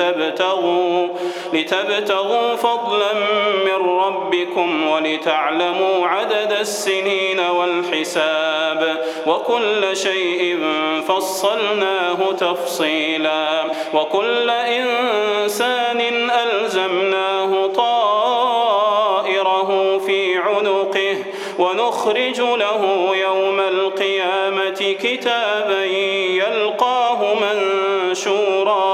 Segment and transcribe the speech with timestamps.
[0.00, 1.08] لتبتغوا,
[1.52, 3.12] لتبتغوا فضلا
[3.64, 10.58] من ربكم ولتعلموا عدد السنين والحساب وكل شيء
[11.08, 16.00] فصلناه تفصيلا وكل إنسان
[16.30, 18.78] ألزمناه طائره
[20.06, 21.16] في عنقه
[21.58, 28.93] ونخرج له يوم القيامة كتابا يلقاه منشورا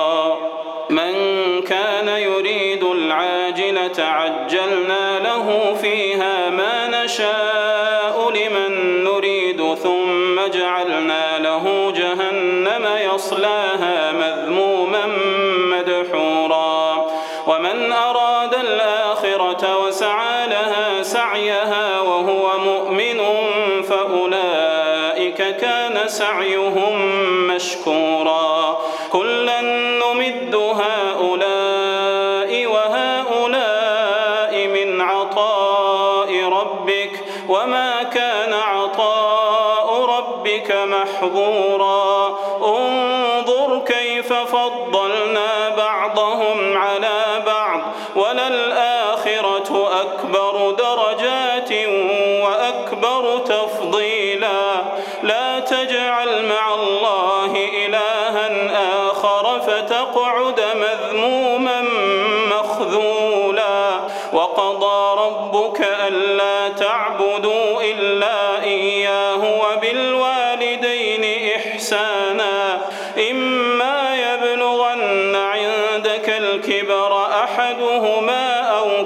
[3.81, 15.05] العاجلة عجلنا له فيها ما نشاء لمن نريد ثم جعلنا له جهنم يصلاها مذموما
[15.71, 17.07] مدحورا.
[17.47, 23.21] ومن أراد الآخرة وسعى لها سعيها وهو مؤمن
[23.89, 26.95] فأولئك كان سعيهم
[27.47, 28.81] مشكورا.
[29.11, 31.30] كلا نمد هؤلاء
[37.51, 42.20] وما كان عطاء ربك محظورا.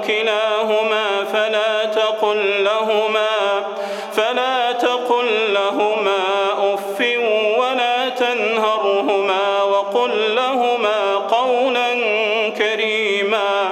[0.06, 3.64] كلاهما فلا تقل لهما
[4.12, 6.18] فلا تقل لهما
[6.74, 7.00] أف
[7.58, 11.94] ولا تنهرهما وقل لهما قولا
[12.50, 13.68] كريما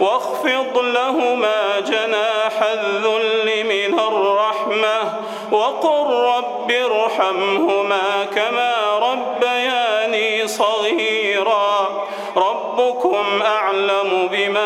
[0.00, 5.12] واخفض لهما جناح الذل من الرحمة
[5.52, 6.06] وقل
[6.36, 11.88] رب ارحمهما كما ربياني صغيرا
[12.36, 14.65] ربكم أعلم بما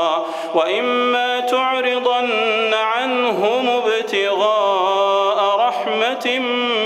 [0.55, 6.39] وإما تعرضن عنهم ابتغاء رحمة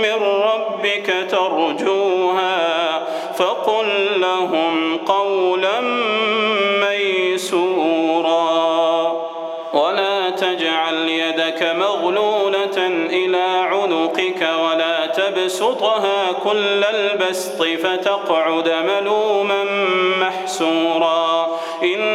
[0.03, 3.00] من ربك ترجوها
[3.38, 5.81] فقل لهم قولا
[6.81, 8.45] ميسورا.
[9.73, 12.77] ولا تجعل يدك مغلولة
[13.09, 19.63] إلى عنقك ولا تبسطها كل البسط فتقعد ملوما
[20.21, 21.47] محسورا.
[21.83, 22.14] إن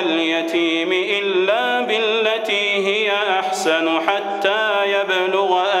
[0.00, 5.69] اليتيم إلا بالتي هي أحسن حتى يبلغ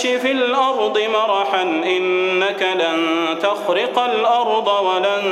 [0.00, 5.24] تمش في الأرض مرحا إنك لن تخرق الأرض ولن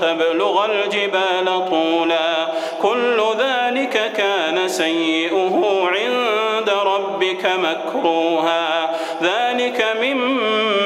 [0.00, 2.48] تبلغ الجبال طولا.
[2.82, 8.90] كل ذلك كان سيئه عند ربك مكروها.
[9.22, 10.85] ذلك مما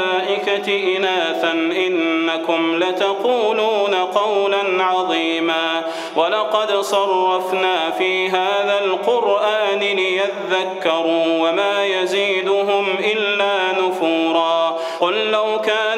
[0.67, 1.51] إناثا
[1.87, 5.83] إنكم لتقولون قولا عظيما.
[6.15, 14.77] ولقد صرفنا في هذا القرآن ليذكروا وما يزيدهم إلا نفورا.
[14.99, 15.90] قل لو كان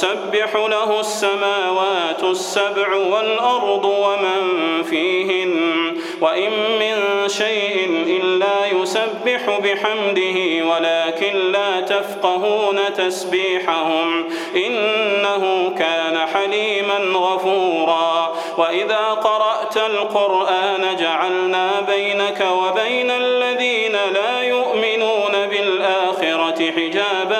[0.00, 11.80] تسبح له السماوات السبع والأرض ومن فيهن وإن من شيء إلا يسبح بحمده ولكن لا
[11.80, 14.24] تفقهون تسبيحهم
[14.56, 18.32] إنه كان حليما غفورا.
[18.58, 27.39] وإذا قرأت القرآن جعلنا بينك وبين الذين لا يؤمنون بالآخرة حجابا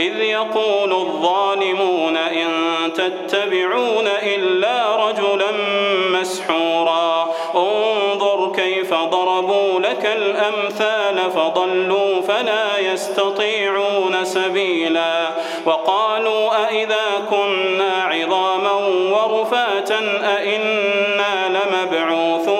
[0.00, 2.48] إذ يقول الظالمون إن
[2.94, 5.50] تتبعون إلا رجلا
[6.10, 7.34] مسحورا.
[7.54, 15.30] انظر كيف ضربوا لك الأمثال فضلوا فلا يستطيعون سبيلا.
[15.66, 18.72] وقالوا أئذا كنا عظاما
[19.12, 20.00] ورفاتا
[20.38, 22.59] أئنا لمبعوثون.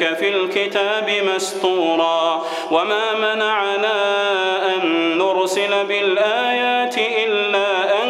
[0.00, 3.96] ذلك في الكتاب مسطورا وما منعنا
[4.74, 8.08] أن نرسل بالآيات إلا أن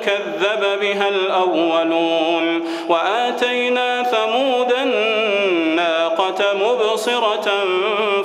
[0.00, 7.50] كذب بها الأولون وآتينا ثمود الناقة مبصرة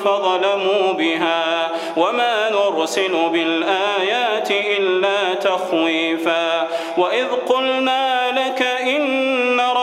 [0.05, 6.67] فظلموا بها وما نرسل بالآيات إلا تخويفا
[6.97, 9.82] وإذ قلنا لك إن ربك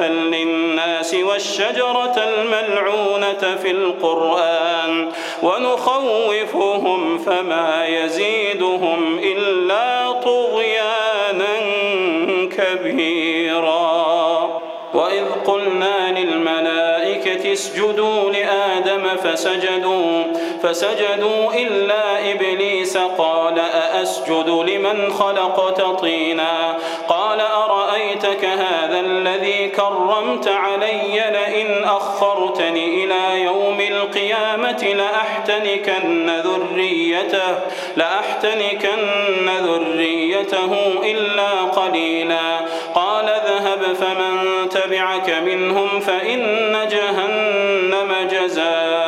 [0.00, 5.08] للناس والشجرة الملعونة في القرآن
[5.42, 11.54] ونخوفهم فما يزيدهم إلا طغيانا
[12.56, 14.04] كبيرا.
[14.94, 20.24] وإذ قلنا للملائكة اسجدوا لآدم فسجدوا
[20.62, 26.76] فسجدوا إلا إبليس قال أأسجد لمن خلقت طينا؟
[27.08, 27.40] قال
[29.88, 37.58] كرمت علي لئن أخرتني إلى يوم القيامة لأحتنكن ذريته
[37.96, 40.72] لأحتنكن ذريته
[41.04, 42.60] إلا قليلا.
[42.94, 49.03] قال اذهب فمن تبعك منهم فإن جهنم جزاؤكم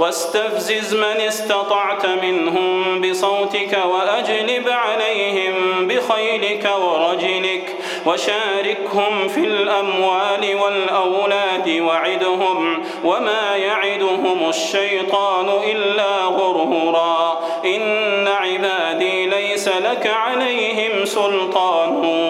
[0.00, 7.76] واستفزز من استطعت منهم بصوتك وأجلب عليهم بخيلك ورجلك
[8.06, 17.40] وشاركهم في الأموال والأولاد وعدهم وما يعدهم الشيطان إلا غرورا.
[17.64, 22.29] إن عبادي ليس لك عليهم سلطان.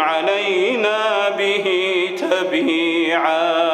[0.00, 1.66] علينا به
[2.20, 3.66] تبيعا.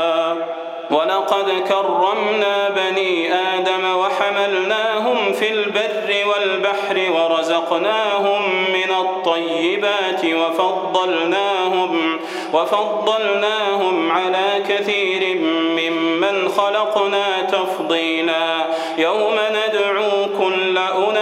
[0.90, 12.20] ولقد كرمنا بني آدم وحملناهم في البر والبحر ورزقناهم من الطيبات وفضلناهم
[12.52, 15.38] وفضلناهم على كثير
[15.78, 18.66] ممن خلقنا تفضيلا.
[18.98, 21.21] يوم ندعو كل أناس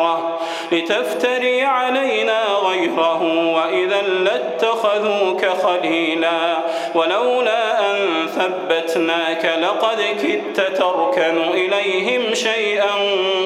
[0.71, 3.23] لتفتري علينا غيره
[3.55, 6.57] وإذا لاتخذوك خليلا.
[6.95, 12.91] ولولا أن ثبتناك لقد كدت تركن إليهم شيئا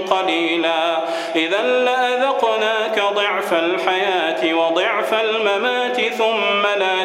[0.09, 0.99] قليلا.
[1.35, 7.04] إذا لأذقناك ضعف الحياة وضعف الممات ثم لا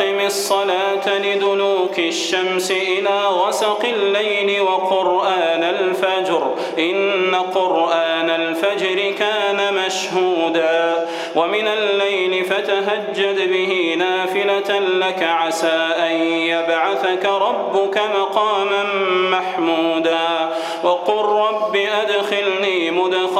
[0.00, 6.54] أقم الصلاة لدلوك الشمس إلى غسق الليل وقرآن الفجر.
[6.78, 11.06] إن قرآن الفجر كان مشهودا.
[11.36, 18.82] ومن الليل فتهجد به نافلة لك عسى أن يبعثك ربك مقاما
[19.30, 20.50] محمودا.
[20.84, 22.69] وقل رب أدخلني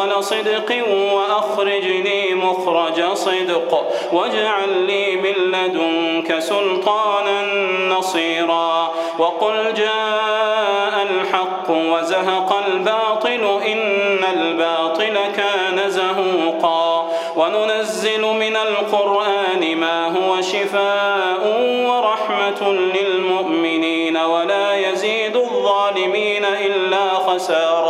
[0.00, 7.42] مدخل صدق وأخرجني مخرج صدق واجعل لي من لدنك سلطانا
[7.88, 20.40] نصيرا وقل جاء الحق وزهق الباطل إن الباطل كان زهوقا وننزل من القرآن ما هو
[20.40, 21.40] شفاء
[21.86, 27.89] ورحمة للمؤمنين ولا يزيد الظالمين إلا خسارا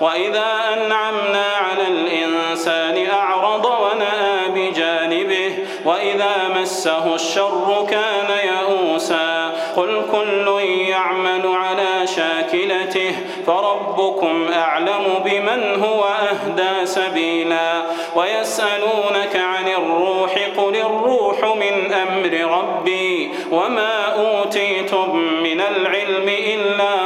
[0.00, 11.46] وإذا أنعمنا على الإنسان أعرض ونأى بجانبه وإذا مسه الشر كان يئوسا قل كل يعمل
[11.46, 17.82] على شاكلته فربكم أعلم بمن هو أهدى سبيلا
[18.16, 27.05] ويسألونك عن الروح قل الروح من أمر ربي وما أوتيتم من العلم إلا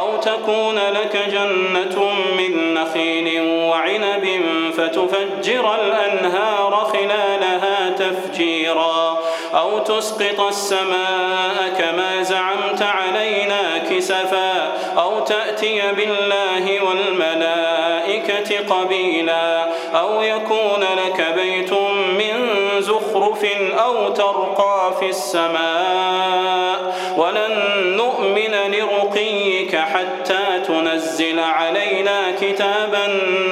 [0.00, 4.42] أو تكون لك جنة من نخيل وعنب
[4.76, 9.18] فتفجر الأنهار خلالها تفجيرا
[9.54, 21.34] أو تسقط السماء كما زعمت علينا كسفا أو تأتي بالله والملائكة قبيلا أو يكون لك
[21.36, 21.72] بيت
[22.18, 23.44] من زخرف
[23.78, 28.99] أو ترقى في السماء ولن نؤمن لرقيك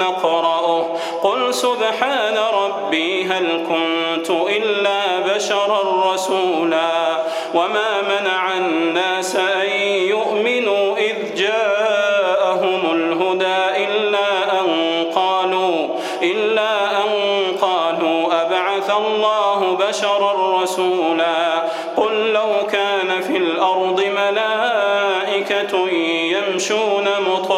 [0.08, 0.86] نقرأه
[1.22, 7.22] قل سبحان ربي هل كنت إلا بشرا رسولا.
[7.54, 14.66] وما منع الناس أن يؤمنوا إذ جاءهم الهدى إلا أن
[15.14, 15.88] قالوا
[16.22, 17.10] إلا أن
[17.60, 21.62] قالوا أبعث الله بشرا رسولا.
[21.96, 25.88] قل لو كان في الأرض ملائكة
[26.34, 27.57] يمشون مطمئنين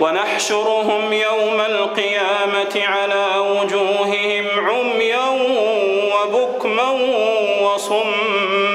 [0.00, 5.28] ونحشرهم يوم القيامة على وجوههم عميا
[6.14, 6.90] وبكما
[7.62, 8.65] وصما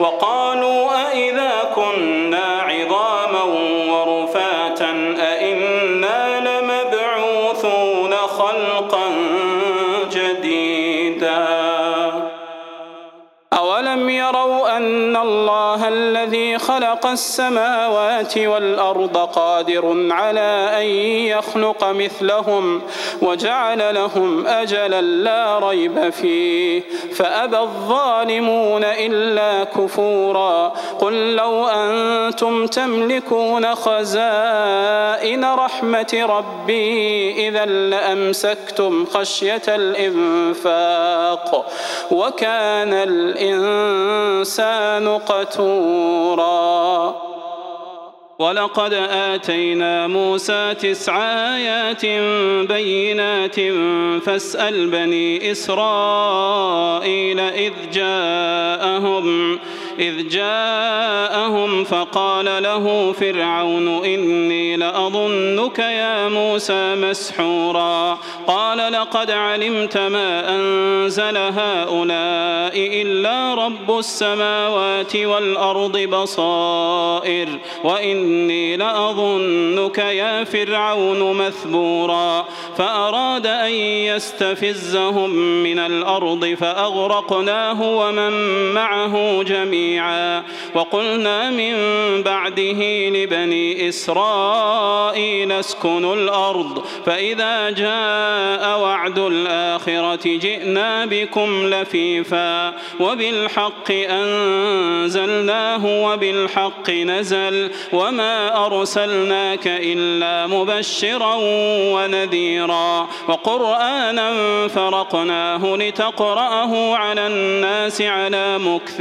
[0.00, 0.57] وقالوا
[16.28, 20.86] الذي خلق السماوات والأرض قادر على أن
[21.26, 22.82] يخلق مثلهم
[23.22, 26.82] وجعل لهم أجلا لا ريب فيه.
[27.14, 30.72] فأبى الظالمون إلا كفورا.
[31.00, 41.66] قل لو أنتم تملكون خزائن رحمة ربي إذا لأمسكتم خشية الإنفاق.
[42.10, 44.07] وكان الإنسان
[45.28, 47.14] قتورا.
[48.38, 51.16] ولقد آتينا موسى تسع
[51.56, 52.06] آيات
[52.68, 53.60] بينات
[54.26, 59.58] فاسأل بني إسرائيل إذ جاءهم
[59.98, 68.18] إذ جاءهم فقال له فرعون إني لأظنك يا موسى مسحورا.
[68.46, 72.67] قال لقد علمت ما أنزل هؤلاء
[73.02, 77.48] إلا رب السماوات والأرض بصائر
[77.84, 82.44] وإني لأظنك يا فرعون مثبورا.
[82.78, 85.30] فأراد أن يستفزهم
[85.62, 88.32] من الأرض فأغرقناه ومن
[88.74, 90.42] معه جميعا.
[90.74, 91.74] وقلنا من
[92.22, 102.74] بعده لبني إسرائيل اسكنوا الأرض فإذا جاء وعد الآخرة جئنا بكم لفيفا.
[103.00, 111.34] وبالحق أنزلناه وبالحق نزل وما أرسلناك إلا مبشرا
[111.94, 114.32] ونذيرا وقرآنا
[114.68, 119.00] فرقناه لتقرأه على الناس على مكث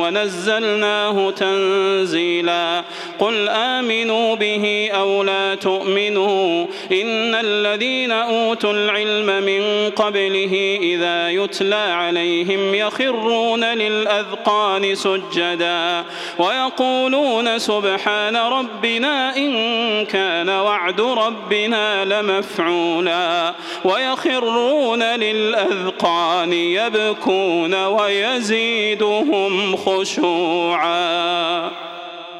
[0.00, 2.84] ونزلناه تنزيلا
[3.18, 12.74] قل آمنوا به أو لا تؤمنوا إن الذين أوتوا العلم من قبله إذا يتلى عليهم
[12.74, 13.15] يخرون
[13.64, 16.04] للأذقان سجدا
[16.38, 31.70] ويقولون سبحان ربنا إن كان وعد ربنا لمفعولا ويخرون للأذقان يبكون ويزيدهم خشوعا.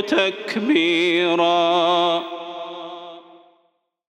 [0.00, 1.50] تكبيرا.